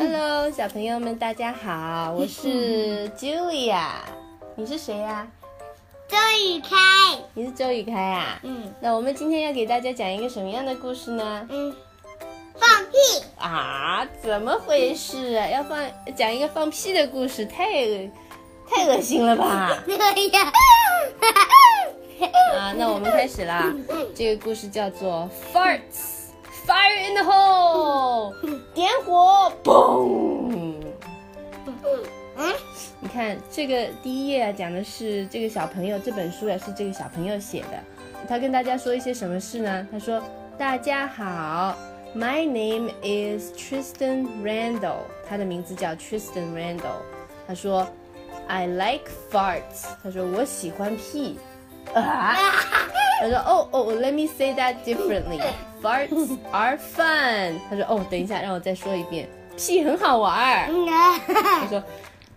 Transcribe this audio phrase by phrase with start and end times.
[0.00, 3.84] Hello，小朋友们，大家好，我是 Julia，
[4.54, 5.26] 你是谁呀、
[6.06, 8.38] 周雨开，你是周雨开啊？
[8.44, 8.72] 嗯。
[8.80, 11.44] 那我们今天要给大家讲一个什么样的故事呢？
[11.50, 11.74] 嗯，
[12.54, 12.96] 放屁，
[13.40, 15.48] 啊，怎么回事啊？
[15.48, 15.76] 要放
[16.16, 17.64] 讲一个放屁的故事，太
[18.70, 19.76] 太恶心了吧？
[19.84, 19.96] 对
[20.28, 20.52] 呀，
[22.56, 23.74] 啊，那我们开始啦。
[24.14, 26.28] 这个故事叫做 Farts
[26.64, 27.47] Fire in the Hole，
[33.18, 37.70] 看这个第一页啊，讲的是这个小朋友，这本书啊是这个小朋友写的。
[38.28, 39.88] 他跟大家说一些什么事呢？
[39.90, 40.22] 他说
[40.56, 41.76] ：“大家好
[42.14, 47.02] ，My name is Tristan Randall。”他的名字叫 Tristan Randall。
[47.44, 47.88] 他说
[48.46, 51.40] ：“I like farts。”他说：“我喜欢屁。”
[51.94, 52.36] 啊！
[53.20, 55.42] 他说：“哦哦，Let me say that differently.
[55.82, 60.68] Farts are fun。”他说：“哦，等一下，让我再说一遍，屁很好玩儿。”
[61.26, 61.82] 他说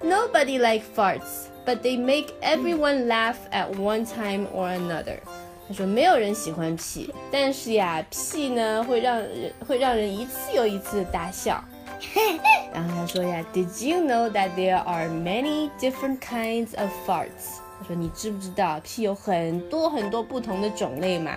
[0.03, 5.19] ，Nobody like farts, but they make everyone laugh at one time or another。
[5.69, 11.63] 他说没有人喜欢屁，但是呀，屁呢会让人会让人一次又一次的大笑。
[12.73, 17.59] 然后他说呀，Did you know that there are many different kinds of farts？
[17.79, 21.33] 他说你知不知道屁有很多很多不同的种类嘛？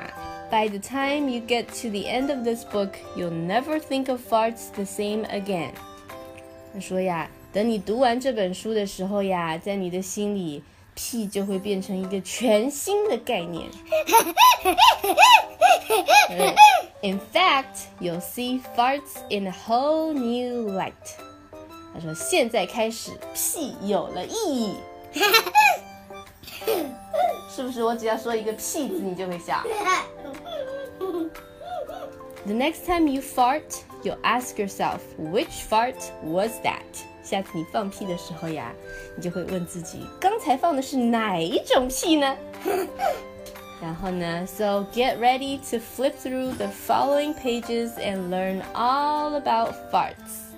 [0.52, 4.22] By the time you get to the end of this book, you'll never think of
[4.32, 5.72] farts the same again。
[6.74, 10.61] 他说呀， 等你读完这本书的时候呀，在你的心里，
[10.95, 13.71] 屁就会变成一个全新的概念。
[16.31, 16.55] 嗯
[17.03, 20.93] In fact, you'll see farts in a whole new light。
[21.93, 24.75] 他说，现在开始，屁有了意义。
[27.55, 27.85] 是不是？
[27.85, 29.63] 我只要说一个屁字，你就会笑。
[32.47, 33.63] The next time you fart,
[34.03, 36.83] you'll ask yourself, which fart was that?
[37.24, 38.74] 下次你放屁的时候呀，
[39.16, 42.36] 你就会问自己，刚才放的是哪一种屁呢？
[43.82, 50.50] 然后呢，So get ready to flip through the following pages and learn all about farts.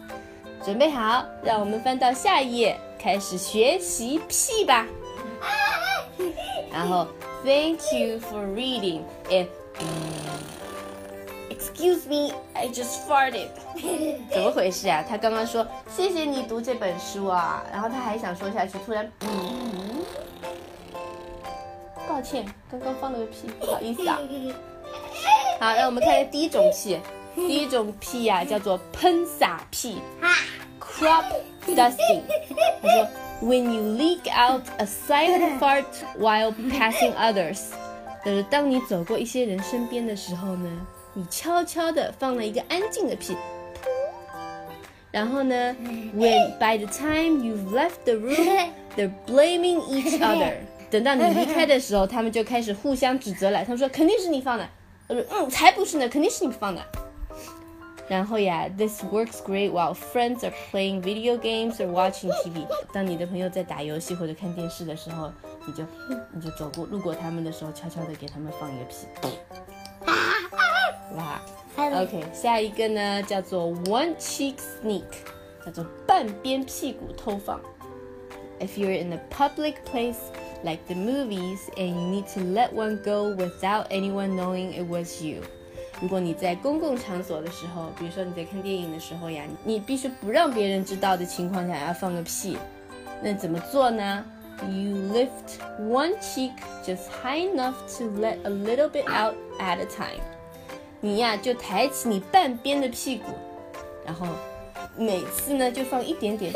[0.64, 4.88] 准备好，让我们翻到下一页，开始学习屁吧。
[6.72, 7.08] 然后，
[7.44, 9.48] Thank you for reading and
[11.77, 13.49] Excuse me, I just farted.
[14.33, 15.05] 怎么回事啊？
[15.07, 19.29] 他刚刚说谢谢你读这本书啊，然后他还想说下去，突然，嗯，
[22.09, 24.19] 抱歉，刚刚放了个屁，不好意思啊。
[25.61, 26.99] 好，让我们看下第一种屁，
[27.35, 29.99] 第一种屁呀、叫做喷洒屁
[30.81, 31.25] （crop
[31.67, 32.23] dusting）。
[32.83, 33.07] 他说
[33.43, 35.85] ，When you leak out a silent fart
[36.19, 37.67] while passing others，
[38.25, 40.71] 就是当你走过一些人身边的时候呢，
[41.17, 43.35] 你悄悄地放了一个安静的屁。
[45.11, 45.75] 然后呢
[46.15, 50.53] ，When by the time you've left the room, they're blaming each other。
[50.91, 53.65] 等到你离开的时候，他们就开始互相指责了。
[53.65, 54.69] 他们说肯定是你放的，
[55.09, 56.83] 我说嗯，才不是呢，肯定是你放的。
[58.09, 62.67] 然后呀，This works great while friends are playing video games or watching TV。
[62.93, 65.33] 当你的朋友在打游戏或者看电视的时候，
[65.65, 65.83] 你就
[66.33, 69.07] 你就走过路过他们的时候，悄悄的给他们放一个屁。
[71.16, 71.42] 哇，
[71.78, 75.04] OK，下一个呢叫做 one cheek sneak，
[75.66, 77.60] 叫做半边屁股偷放。
[78.60, 80.18] If you're in a public place
[80.64, 85.22] like the movies and you need to let one go without anyone knowing it was
[85.22, 85.42] you，
[86.00, 92.58] 如果你在公共场所的时候，比如说你在看电影的时候呀，你必须不让别人知道的情况下要放个屁，
[93.22, 94.24] 那怎么做呢？
[94.62, 96.52] You lift one cheek
[96.86, 100.22] just high enough to let a little bit out at a time。
[101.01, 103.25] 你呀就抬起你半边的屁股，
[104.05, 104.27] 然后
[104.97, 106.53] 每次呢就放一点点，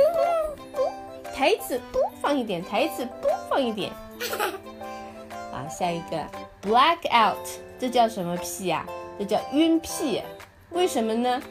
[1.34, 3.92] 抬一次不放一点，抬一次不放一点。
[5.52, 6.24] 啊，下一个
[6.62, 7.46] black out，
[7.78, 8.86] 这叫什么屁呀、
[9.18, 10.22] 这叫晕屁。
[10.70, 11.42] 为什么呢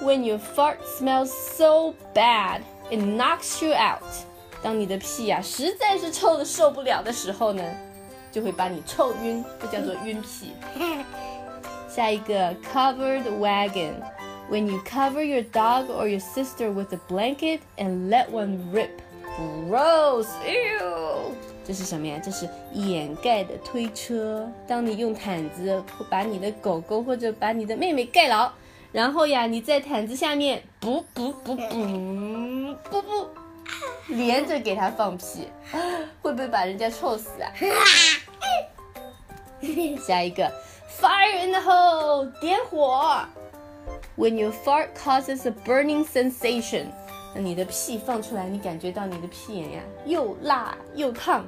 [0.00, 2.60] ？When your fart smells so bad,
[2.90, 4.02] it knocks you out。
[4.62, 7.62] 当你的屁呀、实在是臭的受不了的时候呢，
[8.30, 10.52] 就会把你臭晕，这叫做晕屁。
[11.94, 13.92] 下一个 covered wagon。
[14.50, 18.90] When you cover your dog or your sister with a blanket and let one rip.
[19.68, 20.26] Gross!
[20.46, 21.32] Ew!
[21.64, 22.20] 这是什么呀？
[22.22, 24.50] 这是掩盖的推车。
[24.66, 28.50] 当你用毯子把你的狗狗或者把你的妹妹盖牢，
[28.90, 33.28] 然后呀，你在毯子下面补补补补补补
[34.08, 35.48] 连着给它放屁，
[36.20, 37.52] 会不会把人家臭死啊？
[40.04, 40.52] 下一个
[41.01, 43.25] ，fire in the hole，点火。
[44.17, 46.87] When your fart causes a burning sensation，
[47.35, 51.45] 那你的屁放出来，你感觉到你的屁眼呀又辣又烫，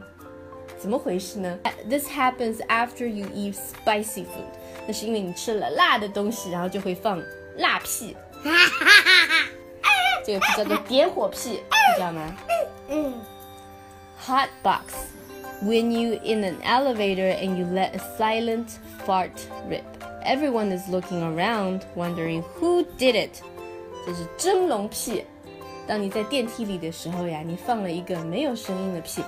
[0.78, 1.57] 怎么回事呢？
[1.90, 4.50] This happens after you eat spicy food。
[4.86, 7.22] 那是因为你吃了辣的东西，然后就会放
[7.57, 8.16] 辣屁。
[10.25, 12.36] 这个屁叫做点火屁，你知道吗？
[12.88, 13.13] 嗯
[14.28, 15.12] Hot box.
[15.64, 19.31] When you in an elevator and you let a silent fart
[19.66, 19.82] rip,
[20.22, 23.43] everyone is looking around, wondering who did it.
[24.05, 25.25] 这是蒸笼屁。
[25.87, 29.22] 当你在电梯里的时候呀，你放了一个没有声音的屁，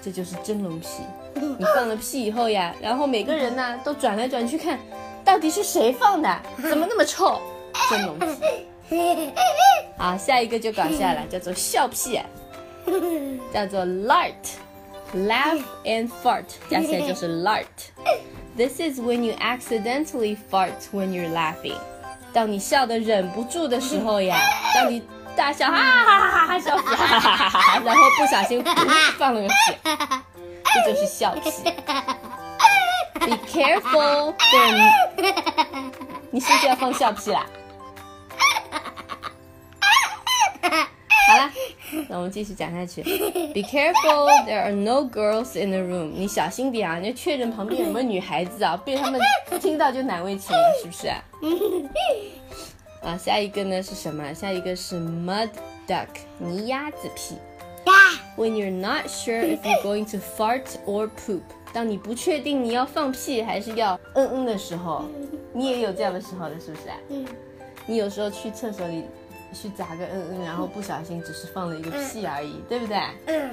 [0.00, 0.86] 这就是蒸笼屁。
[1.34, 4.78] 你放了屁以后呀，然后每个人呢都转来转去看，
[5.24, 6.40] 到底是谁放的？
[6.62, 7.40] 怎么那么臭？
[7.90, 8.16] 蒸笼
[8.88, 9.32] 屁。
[9.96, 12.20] 好，下一个就搞笑了，叫做笑屁。
[13.52, 13.84] 叫做
[15.14, 17.64] lart，laugh and fart，加起来就是 lart。
[18.56, 21.76] This is when you accidentally fart when you're laughing。
[22.32, 24.38] 当你笑得忍不住的时候呀，
[24.74, 25.02] 当你
[25.36, 28.62] 大笑哈哈哈哈哈笑死，哈哈哈哈，然后不小心
[29.16, 29.54] 放了个屁，
[30.74, 31.50] 这就是笑屁。
[33.20, 35.32] Be careful，对，
[36.30, 37.46] 你是不是要放笑屁啦？
[42.08, 43.02] 那我们继续讲下去。
[43.02, 46.10] Be careful, there are no girls in the room。
[46.14, 49.20] 你小心点啊，你要确认旁边有没有女孩子啊，被他们
[49.60, 51.08] 听到就难为情了，是不是？
[53.02, 54.32] 啊，下一个呢是什么？
[54.34, 55.48] 下一个是 mud
[55.86, 56.08] duck，
[56.38, 57.36] 泥鸭子屁。
[58.36, 61.40] When you're not sure if you're going to fart or poop，
[61.72, 65.04] 当你不确定你要放屁还是要嗯嗯的时候，
[65.52, 66.82] 你也有这样的时候的，是不是？
[67.08, 67.26] 嗯
[67.86, 69.04] 你有时候去厕所里
[69.60, 72.96] 去砸个嗯嗯，然后不小心只是放了一个屁而已，对不对
[73.26, 73.50] 嗯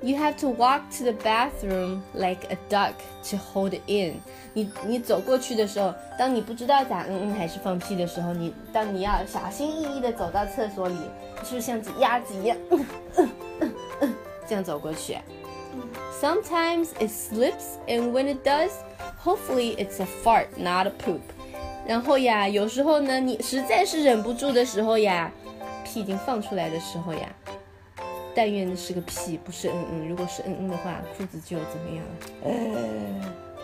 [0.00, 2.94] ？You have to walk to the bathroom like a duck
[3.30, 4.20] to hold it in
[4.54, 4.70] 你。
[4.86, 10.96] 你走过去的时候，当你不知道砸嗯嗯还是放屁的时候，你当你要小心翼翼的走到厕所里，
[11.44, 12.86] 是不是像只鸭子一样，嗯
[13.16, 13.30] 嗯
[13.60, 14.14] 嗯嗯
[14.46, 15.16] 这样走过去
[16.20, 18.70] ？Sometimes it slips, and when it does,
[19.22, 21.20] hopefully it's a fart, not a poop.
[21.88, 25.32] 然后呀，有时候呢，你实在是忍不住的时候呀，
[25.82, 27.20] 屁已经放出来的时候呀，
[28.34, 30.08] 但愿是个屁，不是嗯嗯。
[30.08, 32.12] 如果是嗯嗯的话，裤子就怎么样了？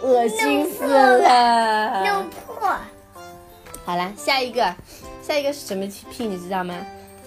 [0.00, 2.02] 呃，恶心死了。
[2.02, 2.74] 弄破。
[3.84, 4.74] 好啦，下一个，
[5.22, 6.26] 下一个是什么屁？
[6.26, 6.74] 你知道吗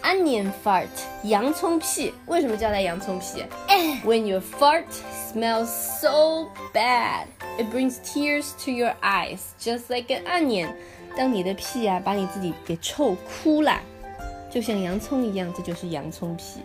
[0.07, 0.87] ？Onion fart，
[1.23, 2.13] 洋葱屁。
[2.27, 3.43] 为什么叫它洋葱屁
[4.05, 4.85] ？When your fart
[5.33, 7.25] smells so bad,
[7.57, 10.69] it brings tears to your eyes, just like an onion.
[11.17, 13.81] 当你的屁啊，把你自己给臭哭了，
[14.49, 16.61] 就像洋葱一样，这就是洋葱屁，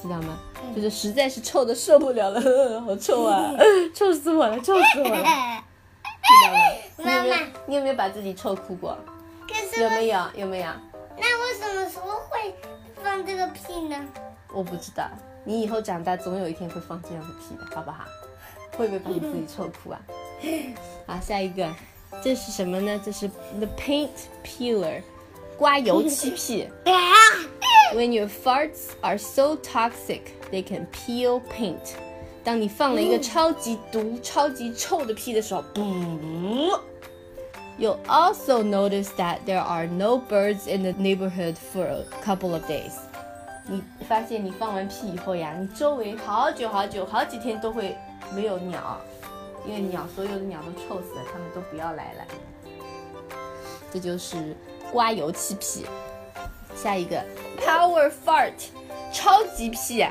[0.00, 0.38] 知道吗？
[0.76, 3.50] 就是实在是臭的受不了了，呵 呵好臭啊，
[3.92, 6.58] 臭死我了，臭死我了，知道吗？
[7.02, 7.36] 妈妈
[7.66, 8.96] 你有没有把自己臭哭过？
[9.80, 10.20] 有没有？
[10.36, 10.66] 有没有？
[11.16, 12.13] 那为什么时候
[12.44, 12.54] 会
[13.02, 13.96] 放这个屁呢？
[14.52, 15.08] 我不知道。
[15.44, 18.04] 你以后长大，总有一天会放这样的屁的，好不好？
[18.76, 20.00] 会不会把你自己臭哭啊？
[21.06, 21.72] 好，下一个，
[22.22, 23.00] 这是什么呢？
[23.04, 24.08] 这是 the paint
[24.44, 25.02] peeler，
[25.56, 26.68] 刮油漆屁。
[27.94, 31.94] When your farts are so toxic, they can peel paint.
[32.42, 36.80] 当你放了一个超级毒、超级臭的屁的时候，噗
[37.84, 42.64] You'll also notice that there are no birds in the neighborhood for a couple of
[42.66, 42.94] days.
[43.66, 47.94] 你发现你放完屁以后呀，你周围好久好久好几天都会
[48.34, 48.98] 没有鸟，
[49.66, 52.24] 因为鸟所有的鸟都臭死了，它们都不要来了。
[53.92, 54.56] 这就是
[54.90, 55.84] 刮油漆屁。
[56.74, 57.22] 下一个
[57.60, 58.54] power fart，
[59.12, 60.10] 超级屁啊，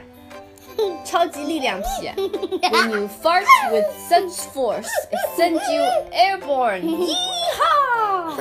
[1.05, 2.09] 超级力量屁。
[2.69, 6.81] When you fart with such force, it sends you airborne.
[6.81, 7.13] 咦
[7.57, 8.37] 哈！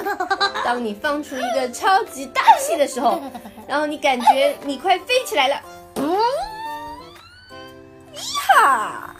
[0.65, 3.21] 当你放出一个超级大气的时候，
[3.67, 5.61] 然后你感觉你快飞起来了，
[8.55, 9.15] 哈！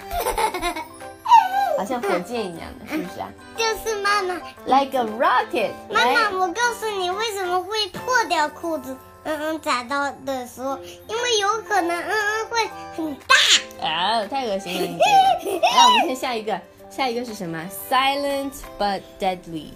[1.79, 4.35] 好像火箭一样的，是不是啊就是妈妈
[4.67, 8.97] ，？Like a rocket，妈妈，我告诉你为什么会破掉裤子。
[9.25, 13.87] 嗯嗯，砸到的时候，因为有可能嗯嗯会很大。
[13.87, 14.99] 啊，太恶心了你
[15.45, 15.61] 这个。
[15.69, 16.61] 来，我们看下一个，
[16.91, 19.69] 下一个是什么？Silent but deadly，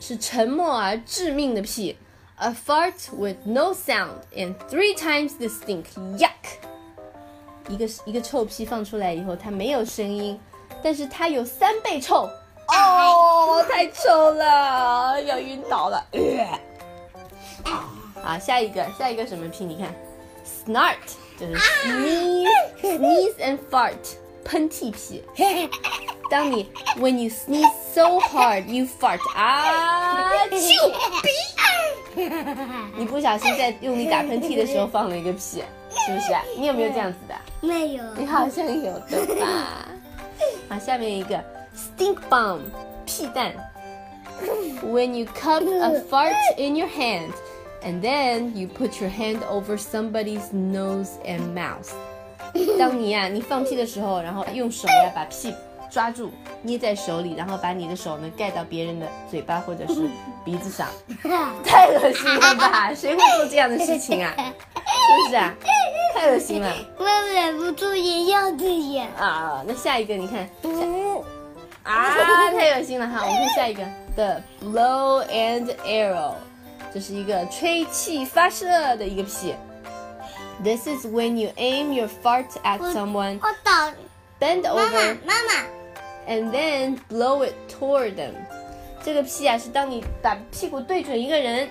[0.00, 1.96] 是沉默而致命的屁。
[2.36, 5.86] A fart with no sound and three times the stink.
[6.16, 6.30] Yuck！
[7.68, 10.38] 一个一个臭屁放出来以后，它没有声音，
[10.82, 12.30] 但是它有三倍臭。
[12.68, 16.06] 哦， 太臭了，要晕倒了。
[18.22, 19.64] 好，下一个，下一个什么屁？
[19.64, 19.94] 你看
[20.44, 20.96] ，snart
[21.38, 22.46] 就是 sneeze
[22.82, 23.94] sneeze and fart
[24.44, 25.22] 喷嚏屁。
[26.30, 30.92] 当你 when you sneeze so hard you fart 啊啾，
[32.96, 36.42] 你不小心在用力打喷嚏的时候放了一个屁，是不是啊？
[36.56, 37.34] 你有没有这样子的？
[37.60, 38.04] 没有。
[38.14, 39.88] 你好像有的吧？
[40.68, 41.42] 好，下面一个
[41.74, 42.60] stink bomb
[43.06, 43.54] 屁蛋。
[44.84, 47.32] When you cup a fart in your hand,
[47.82, 51.90] and then you put your hand over somebody's nose and mouth.
[52.78, 55.54] 当你呀，你放屁的时候，然后用手呀把屁
[55.90, 56.30] 抓住，
[56.62, 60.08] 捏在手里，然后把你的手呢盖到别人的嘴巴或者是
[60.44, 60.88] 鼻子上，
[61.64, 62.92] 太恶心了吧？
[62.94, 64.32] 谁会做这样的事情啊？
[64.38, 65.54] 是不是啊？
[66.14, 66.72] 太恶心了。
[66.98, 69.06] 我忍不住也要这样。
[69.18, 70.48] 啊，那下一个你看，
[71.82, 73.20] 啊，太恶心了哈！
[73.22, 73.82] 我们看下一个
[74.14, 76.32] ，the blow and arrow，
[76.92, 79.54] 这是一个吹气发射的一个屁。
[80.62, 83.92] This is when you aim your fart at someone, 我倒
[84.40, 85.66] bend 妈妈 over, 妈妈
[86.26, 88.32] ，and then blow it toward them。
[89.04, 91.68] 这个屁啊，是当你把屁股对准一个人，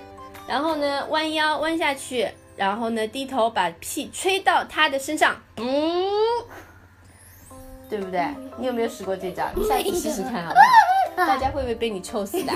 [0.48, 6.10] 然后呢弯腰弯下去，然后呢低头把屁吹到他的身上，嗯，
[7.90, 8.26] 对不对？
[8.58, 9.50] 你有没有使过这招？
[9.54, 10.66] 你下次试试看好不好？
[11.28, 12.54] 大家会不会被你臭死的？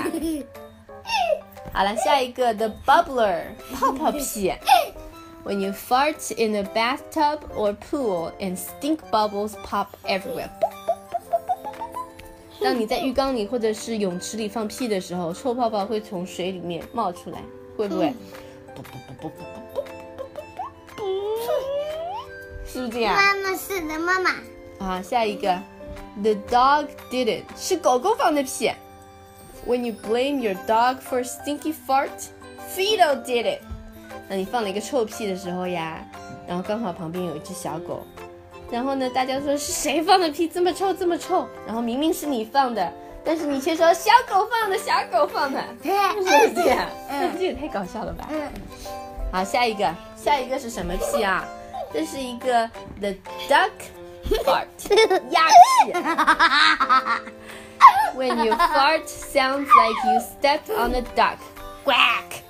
[1.72, 4.52] 好了，下一个 the bubbler 泡泡屁。
[5.44, 10.50] When you fart in a bathtub or pool and stink bubbles pop everywhere.
[12.62, 17.42] 当你在浴缸里或者是泳池里放屁的时候，臭泡泡会从水里面冒出来，
[17.76, 18.14] 会不会？
[22.64, 23.16] 是不是这样？
[23.16, 24.30] 妈妈是的，妈妈。
[24.78, 25.60] 啊，下一个
[26.22, 28.70] ，The dog did it，是狗狗放的屁。
[29.66, 32.30] When you blame your dog for stinky fart,
[32.74, 33.60] Fido did it。
[34.28, 36.04] 那你放了一个臭屁的时候呀，
[36.48, 38.04] 然后刚好旁边有一只小狗，
[38.70, 41.46] 然后呢，大家说是谁放的屁这么臭这么臭？
[41.66, 42.92] 然后明明是你放的，
[43.24, 45.90] 但是你却说小狗放的，小狗放的，是
[46.20, 46.88] 不是这样？
[47.08, 48.28] 嗯这也太搞笑了吧！
[48.30, 48.48] 嗯，
[49.30, 51.46] 好，下一个，下一个是什么屁啊？
[51.92, 52.68] 这是一个
[53.00, 53.10] the
[53.48, 53.70] duck
[54.44, 54.66] fart，
[55.30, 55.46] 鸭
[55.84, 55.92] 屁。
[58.15, 61.37] When you fart, sounds like you stepped on a duck.
[61.85, 62.41] Quack！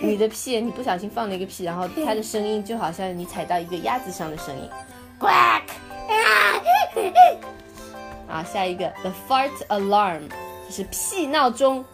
[0.00, 4.68] 你的屁，你不小心放了一个屁，然后它的声音就好像你踩到一个鸭子上的声音。
[5.20, 5.62] Quack！
[8.28, 10.28] 啊，下一个 the fart alarm，
[10.66, 11.84] 就是屁闹钟。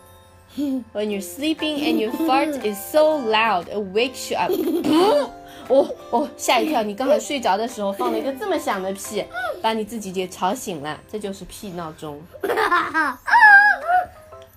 [0.57, 4.53] When you're sleeping and your fart is so loud, it wakes you up.
[5.69, 6.83] 哦哦，吓一跳！
[6.83, 9.25] 你刚才睡着的时候放了一个这么响的屁，
[9.62, 12.22] 把你自己给吵醒了，这就是屁闹钟。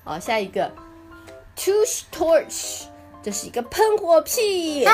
[0.04, 0.70] 好，下一个
[1.56, 2.82] ，touch torch，
[3.22, 4.84] 这是一个喷火屁。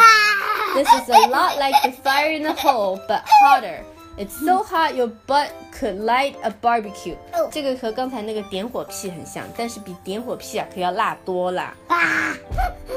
[0.74, 3.82] This is a lot like the fire in the hole, but hotter.
[4.18, 7.16] It's so hot your butt could light a barbecue.
[7.52, 11.72] 这个和刚才那个点火屁很像，但是比点火屁啊可要辣多了。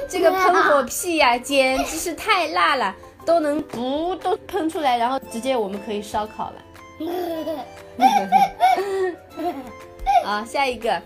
[0.09, 6.55] 这个喷火屁呀、简直是太辣了，都能不都喷出来，然后直接我们可以烧烤了。
[10.24, 11.00] 啊，下一个，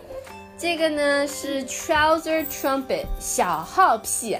[0.57, 4.39] 这个呢是 trouser trumpet 小号屁。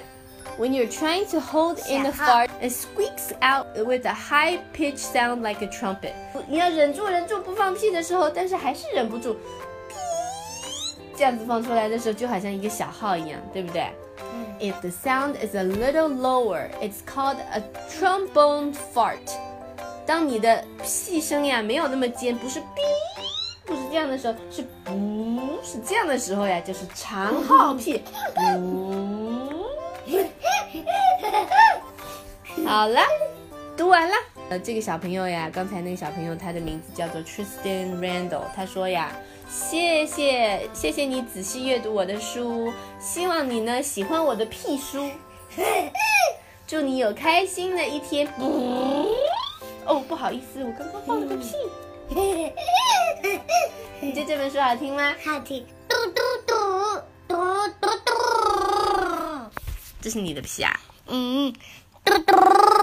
[0.59, 4.59] When you're trying to hold in a 小号 fart, it squeaks out with a high
[4.73, 6.13] pitch sound like a trumpet.
[6.47, 9.37] 你要忍住忍住不放屁的时候，但是还是忍不住，
[11.15, 13.87] 这样子放出来的时候，就好像一个小号一样，对不对？
[14.59, 19.31] If the sound is a little lower, it's called a trombone fart.
[20.06, 22.64] 当你的屁声呀没有那么尖，不是哔，
[23.64, 28.02] 不是这样的时候，是不是这样的时候呀，就是长号屁。
[28.34, 29.52] 不，
[32.64, 33.00] 好了，
[33.76, 34.14] 读完了。
[34.48, 38.44] 呃，这个小朋友呀，刚才那个小朋友，他的名字叫做 Tristan Randall。
[38.54, 39.10] 他说呀，
[39.50, 45.10] 谢谢谢谢你仔细阅读我的书，希望你呢喜欢我的屁书。
[46.64, 48.28] 祝你有开心的一天。
[49.86, 51.54] 哦，不好意思，我刚刚放了个屁。
[54.00, 55.14] 你觉得这本书好听吗？
[55.24, 56.54] 好听，嘟嘟嘟
[57.28, 57.36] 嘟
[57.80, 58.12] 嘟嘟。
[60.00, 60.78] 这是你的屁啊？
[61.06, 61.52] 嗯，
[62.04, 62.75] 嘟嘟。